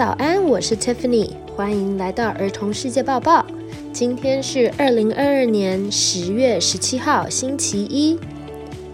[0.00, 3.44] 早安，我是 Tiffany，欢迎来到儿童世界报报。
[3.92, 8.18] 今天是二零二二年十月十七号，星期一。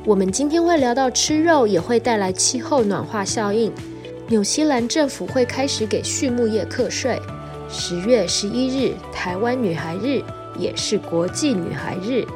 [0.05, 3.71] 我们今天会聊到吃肉也会带来气候暖化效应。
[4.27, 7.23] 纽西兰政府会开始给畜牧业课税。
[7.69, 10.21] 十月十一日，台湾女孩日，
[10.59, 12.27] 也是国际女孩日。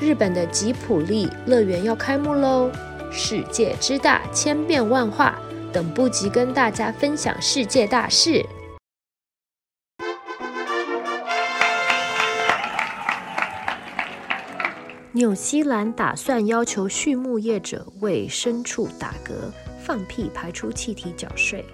[0.00, 2.68] 日本的吉普力乐园要开幕喽！
[3.12, 5.38] 世界之大，千变万化。
[5.72, 8.44] 等不及跟大家分享世界大事。
[15.14, 21.64] 纽西兰打算要求畜牧业者为牲畜打嗝、放屁排出气体缴税。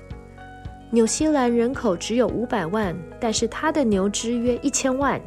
[0.90, 5.20] 纽西兰人口只有五百万，但是它的牛只约一千万，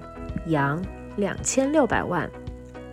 [0.48, 0.84] 羊
[1.16, 2.30] 两千六百万。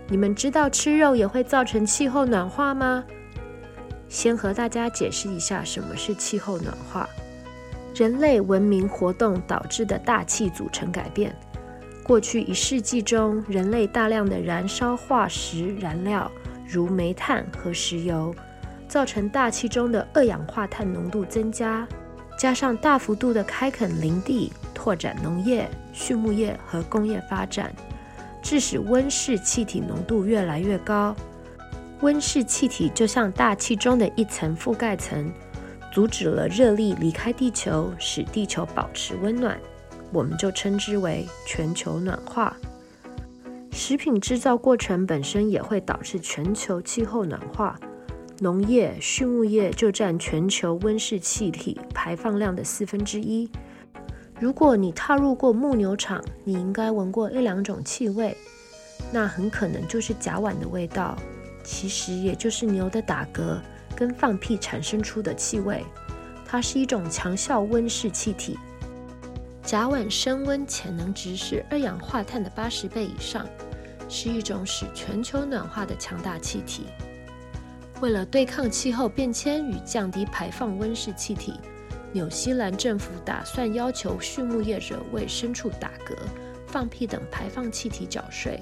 [0.06, 3.04] 你们知道吃肉也会造成气候暖化吗？
[4.08, 7.08] 先和大家解释一下什么是气候暖化。
[7.94, 11.34] 人类文明活动导致的大气组成改变。
[12.02, 16.30] 过去一世纪中，人类大量的燃烧化石燃料，
[16.66, 18.34] 如煤炭和石油，
[18.88, 21.86] 造成大气中的二氧化碳浓度增加。
[22.38, 27.74] 加上大幅度的开垦林地、拓展农业、畜牧业和工业发展，
[28.40, 31.16] 致使温室气体浓度越来越高。
[32.00, 35.32] 温室气体就像大气中的一层覆盖层，
[35.92, 39.58] 阻止了热力离开地球，使地球保持温暖。
[40.12, 42.56] 我们就称之为全球暖化。
[43.72, 47.78] 食品制造过程本身也会导致全球气候暖化。
[48.40, 53.50] 农业、畜牧业就占全球温室气体排放量的四分之一。
[54.38, 58.36] 如果你踏入过牧牛场，你应该闻过一两种气味，
[59.12, 61.18] 那很可能就是甲烷的味道。
[61.70, 63.60] 其实也就是牛的打嗝
[63.94, 65.84] 跟放屁产生出的气味，
[66.46, 68.58] 它是一种强效温室气体。
[69.62, 73.46] 甲烷升温潜能值是二氧化碳的八十倍以上，
[74.08, 76.86] 是一种使全球暖化的强大气体。
[78.00, 81.52] 为了对抗气候变迁与降低排放温室气体，
[82.12, 86.16] 纽西兰政府打算要求畜牧业者为牲畜打嗝、
[86.66, 88.58] 放屁等排放气体缴税。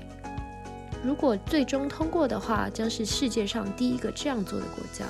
[1.07, 5.05] 如果最终通过的话，将是世界上第一个这样做的国家。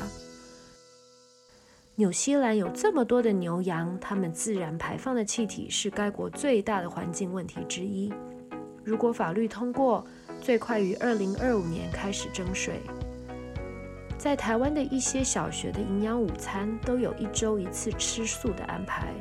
[1.95, 8.13] 纽西兰有这么多的牛羊，它们自然排放的气体是该国最大的环境问题之一。
[8.85, 10.07] 如果法律通过，
[10.39, 12.83] 最快于二零二五年开始征税。
[14.19, 19.15] 在台湾的一些小学的营养午餐都有一周一次吃素的安排，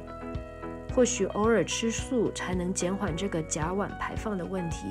[0.93, 4.87] 或许偶尔吃素才能减缓这个甲烷排放的问题。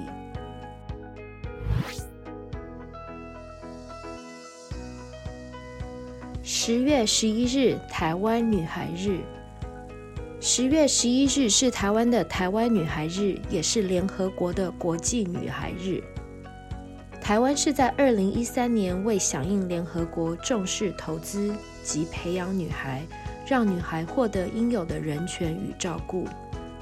[6.46, 9.20] 十月十一日，台湾女孩日。
[10.40, 16.04] 十月十一日是台湾的台湾女孩日，也是联合国的国际女孩日。
[17.18, 23.00] 台湾是在二零一三年为响应联合国重视投资及培养女孩，
[23.46, 26.28] 让女孩获得应有的人权与照顾，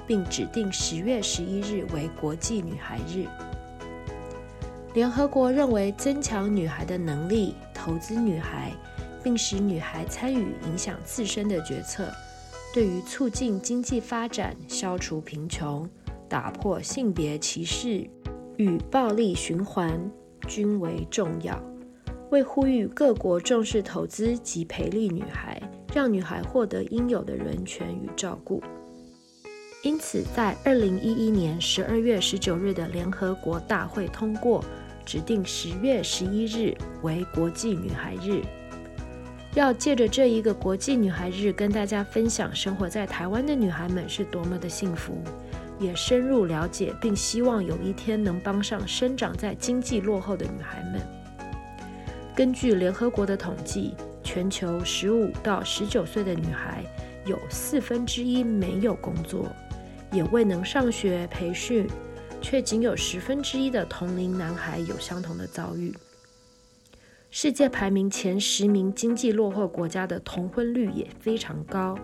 [0.09, 3.27] 并指定十月十一日为国际女孩日。
[4.93, 8.73] 联合国认为，增强女孩的能力，投资女孩。
[9.23, 12.11] 并使女孩参与影响自身的决策，
[12.75, 15.89] 对于促进经济发展、消除贫穷、
[16.29, 18.09] 打破性别歧视
[18.57, 20.11] 与暴力循环
[20.49, 21.63] 均为重要。
[22.31, 25.61] 为呼吁各国重视投资及培力女孩，
[25.95, 28.63] 让女孩获得应有的人权与照顾，
[29.83, 34.65] 因此在二零一一年十二月十九日的联合国大会通过，
[35.05, 38.43] 指定十月十一日为国际女孩日。
[39.55, 45.23] 要借着这一个国际女孩日，跟大家分享生活在台湾的女孩们是多么的幸福，
[45.79, 51.03] 也深入了解，并希望有一天能帮上生长在经济落后的女孩们。
[52.35, 53.95] 根据联合国的统计，
[54.25, 56.83] 全球十五到十九岁的女孩
[57.27, 59.47] 有四分之一没有工作，
[60.11, 61.87] 也未能上学培训，
[62.41, 65.95] 却仅有十分之一的同龄男孩有相同的遭遇。
[67.35, 71.99] 世界排名前十名经济落后国家的童婚率也非常高，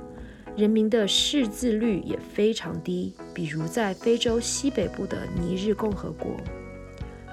[0.57, 3.13] 人民的识字率也非常低。
[3.35, 6.35] 比如在非洲西北部的尼日共和国，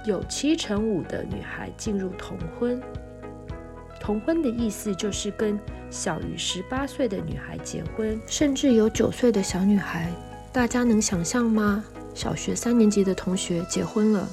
[0.06, 2.82] 有七成五的女孩进入童婚。
[3.98, 5.58] 童婚的意思就是跟
[5.90, 10.12] 小于十八岁的女孩结婚，甚至有九岁的小女孩。
[10.52, 11.82] 大家能想象吗？
[12.14, 14.28] 小学三年级的同学结婚了。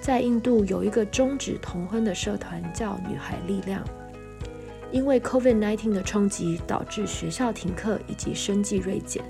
[0.00, 3.84] 在印度有一个终止童婚的社团，叫女孩力量。
[4.90, 9.22] 因为 COVID-19 的冲击，导致学校停课以及生计锐减。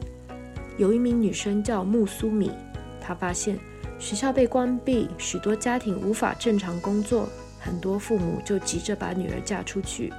[0.78, 2.52] 有一名女生叫木苏米，
[3.00, 3.58] 她发现
[3.98, 7.28] 学校被关闭，许多家庭无法正常工作，
[7.58, 10.10] 很多父母就急着把女儿嫁出去。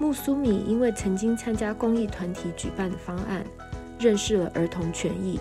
[0.00, 3.44] 木苏米因为曾经参加公益团体举办的方案，
[4.00, 5.38] 认识了儿童权益。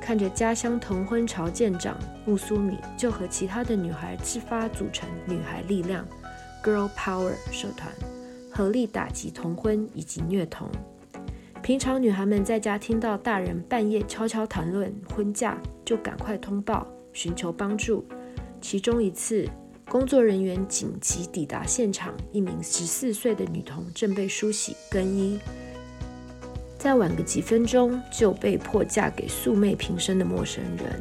[0.00, 6.04] 看着家乡同婚潮渐长，木苏米就和其他的女孩自发组成女孩力量
[6.64, 7.92] （Girl Power） 社团，
[8.50, 10.68] 合力打击同婚以及虐童。
[11.62, 18.04] 平常女孩们在家听到大人半夜悄悄谈论婚嫁，就赶快通报寻求帮助。
[18.60, 19.46] 其中一次，
[19.88, 25.38] 工作人员紧急抵达现场，一名十四岁的女童正被梳洗更衣。
[26.80, 30.98] 再晚个几分钟，就被迫嫁给素昧平生的陌生人。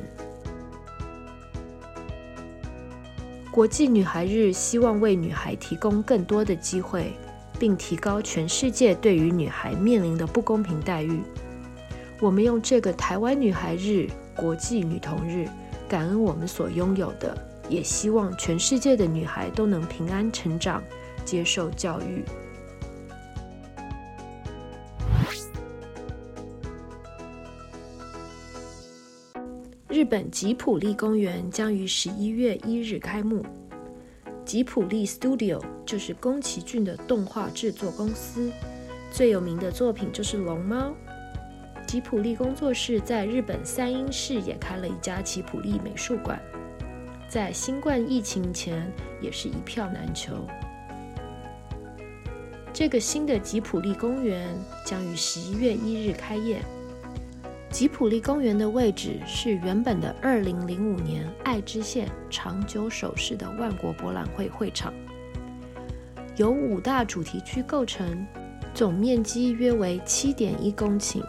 [3.49, 7.13] 国际女孩日希望为女孩提供更多的机会，
[7.57, 11.21] 并提高全世界对于女孩面临的不公平待遇。
[12.19, 14.05] 我们用这个台湾女孩日、
[14.35, 15.47] 国际女童日，
[15.87, 17.37] 感恩我们所拥有的，
[17.69, 20.83] 也希望全世界的女孩都能平安成长，
[21.23, 22.25] 接受教育。
[30.09, 33.45] 本吉普力公园将于十一月一日开幕。
[34.43, 38.51] 吉普力 Studio 就是宫崎骏的动画制作公司，
[39.11, 40.89] 最有名的作品就是《龙猫》。
[41.85, 46.41] 吉普力工作室在日本三鹰市也开了一家吉普力美术馆，
[47.27, 48.91] 在新冠疫情前
[49.21, 50.33] 也是一票难求。
[52.73, 54.47] 这个新的吉普力公园
[54.83, 56.59] 将于十一月一日开业。
[57.71, 64.91] 吉普力公园的位置是原本的二零零五年爱知县长久手市的万国博览会会场，
[66.35, 68.25] 由五大主题区构成，
[68.73, 71.23] 总面积约为七点一公顷。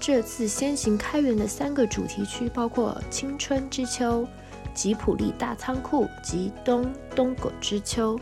[0.00, 4.26] 这次先行开园的三个主题区包括青春之秋、
[4.74, 8.18] 吉普力大仓库及东东葛之秋。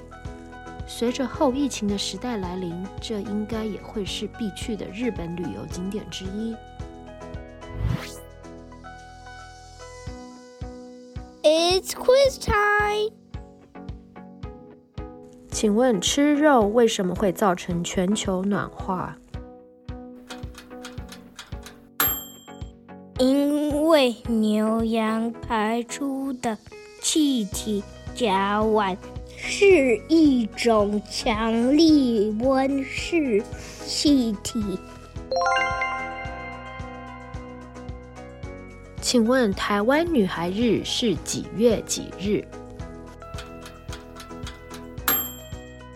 [0.86, 6.54] 随着后疫情的时代来临，这应该也会是必去的日本旅游景点之一。
[11.82, 13.10] It's quiz time。
[15.50, 19.16] 请问吃肉为什么会造成全球暖化？
[23.18, 26.56] 因为牛羊排出的
[27.00, 27.82] 气体
[28.14, 28.96] 甲烷
[29.36, 33.42] 是一种强力温室
[33.84, 34.78] 气体。
[39.12, 42.42] 请问台湾女孩日是几月几日？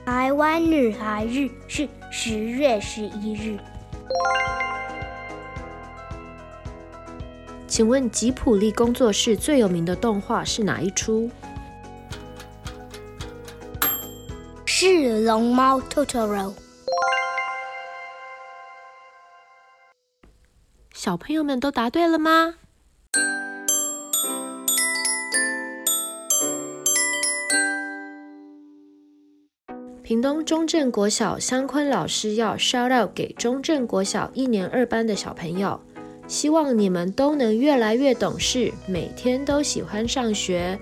[0.04, 3.58] 台湾女孩日是十月十一日。
[7.66, 11.30] 请问吉普力工作室最有名的动画是哪一出？
[14.66, 16.52] 是龙猫 Totoro。
[20.92, 22.56] 小朋友们都答对了吗？
[30.06, 35.80] 屏东中正国小香坤老师要 shout out 给中正国小一年二班的小朋友，
[36.28, 40.78] 希望你们都能越来越懂事，每天都喜欢上学。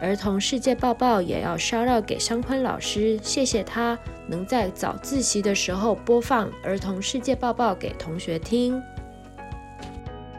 [0.00, 8.80] 儿童世界报报也要 shout out 给香坤老师，谢谢他能在早自习的时候播放儿童世界报报给同学听。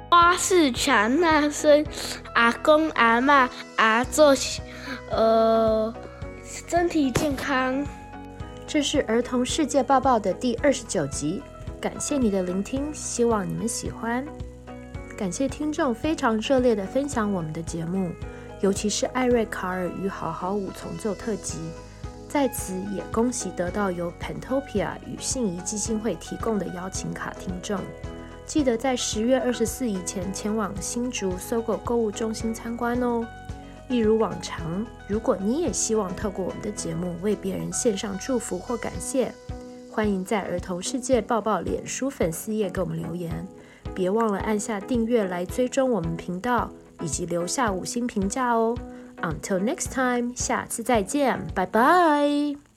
[0.10, 1.86] 花式强纳孙，
[2.36, 4.34] 阿公阿嬷阿做，
[5.12, 5.94] 呃，
[6.70, 7.86] 身体健康。
[8.66, 11.42] 这是儿童世界报报的第二十九集，
[11.80, 14.26] 感谢你的聆听，希望你们喜欢。
[15.16, 18.12] 感谢听众非常热烈的分享我们的节目，
[18.62, 21.58] 尤其是艾瑞卡尔与好好五重奏特辑。
[22.28, 27.80] 在此也恭喜得到由 Pentopia 与信谊基金会提供的邀请卡听众，
[28.44, 33.24] 记得在十月二十四以前前往新竹 SOGO 购物中心参观哦。
[33.90, 39.32] 一如往常，如果你也希望透过我们的节目为别人献上祝福或感谢，
[39.92, 43.48] 欢迎在儿童世界抱抱脸书粉丝页给我们留言。
[43.94, 46.72] 别忘了按下订阅来追踪我们频道，
[47.02, 48.76] 以及留下五星评价哦。
[49.22, 52.73] Until next time，下次再见，拜拜。